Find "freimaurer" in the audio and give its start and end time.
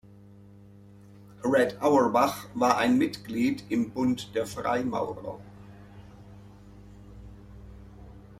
4.47-5.39